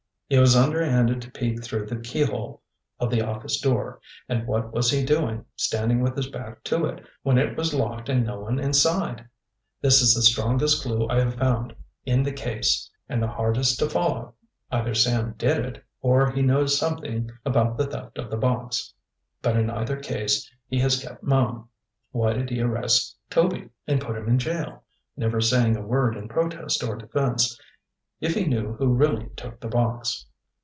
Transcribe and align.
It 0.33 0.39
was 0.39 0.55
underhanded 0.55 1.21
to 1.23 1.31
peek 1.31 1.61
through 1.61 1.87
the 1.87 1.99
keyhole 1.99 2.61
of 3.01 3.11
the 3.11 3.21
office 3.21 3.59
door; 3.59 3.99
and 4.29 4.47
what 4.47 4.71
was 4.71 4.89
he 4.89 5.03
doing, 5.03 5.43
standing 5.57 5.99
with 6.01 6.15
his 6.15 6.29
back 6.29 6.63
to 6.63 6.85
it, 6.85 7.05
when 7.21 7.37
it 7.37 7.57
was 7.57 7.73
locked 7.73 8.07
and 8.07 8.25
no 8.25 8.39
one 8.39 8.57
inside? 8.57 9.25
This 9.81 10.01
is 10.01 10.13
the 10.13 10.21
strongest 10.21 10.83
clew 10.83 11.05
I 11.09 11.19
have 11.19 11.33
found 11.35 11.75
in 12.05 12.23
the 12.23 12.31
case, 12.31 12.89
and 13.09 13.21
the 13.21 13.27
hardest 13.27 13.77
to 13.79 13.89
follow. 13.89 14.33
Either 14.71 14.95
Sam 14.95 15.35
did 15.37 15.65
it, 15.65 15.83
or 15.99 16.31
he 16.31 16.41
knows 16.41 16.77
something 16.77 17.29
about 17.43 17.75
the 17.77 17.85
theft 17.87 18.17
of 18.17 18.29
the 18.31 18.37
box; 18.37 18.93
but 19.41 19.57
in 19.57 19.69
either 19.69 19.97
case 19.99 20.49
he 20.69 20.79
has 20.79 21.03
kept 21.03 21.23
mum. 21.23 21.67
Why 22.11 22.31
did 22.31 22.49
he 22.51 22.61
arrest 22.61 23.17
Toby 23.29 23.67
and 23.85 23.99
put 23.99 24.15
him 24.15 24.29
in 24.29 24.39
jail, 24.39 24.83
never 25.17 25.41
saying 25.41 25.75
a 25.75 25.81
word 25.85 26.15
in 26.15 26.29
protest 26.29 26.81
or 26.85 26.95
defense, 26.95 27.59
if 28.21 28.35
he 28.35 28.45
knew 28.45 28.71
who 28.73 28.87
really 28.87 29.27
took 29.35 29.59
the 29.61 29.67
box? 29.67 30.27